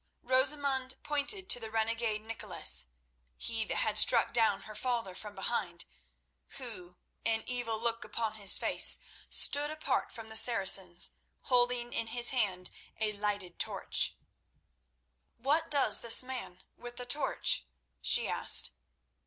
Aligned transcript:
Rosamund 0.23 0.95
pointed 1.03 1.47
to 1.51 1.59
the 1.59 1.69
renegade 1.69 2.23
Nicholas—he 2.23 3.65
that 3.65 3.75
had 3.77 3.99
struck 3.99 4.33
down 4.33 4.63
her 4.63 4.73
father 4.73 5.13
from 5.13 5.35
behind—who, 5.35 6.95
an 7.23 7.43
evil 7.45 7.77
look 7.79 8.03
upon 8.03 8.33
his 8.33 8.57
face, 8.57 8.97
stood 9.29 9.69
apart 9.69 10.11
from 10.11 10.27
the 10.27 10.35
Saracens, 10.35 11.11
holding 11.41 11.93
in 11.93 12.07
his 12.07 12.29
hand 12.29 12.71
a 12.99 13.13
lighted 13.13 13.59
torch. 13.59 14.15
"What 15.37 15.69
does 15.69 15.99
this 16.01 16.23
man 16.23 16.63
with 16.77 16.95
the 16.95 17.05
torch?" 17.05 17.63
she 18.01 18.27
asked. 18.27 18.71